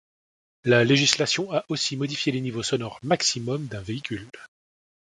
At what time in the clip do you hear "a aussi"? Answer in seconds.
1.53-1.95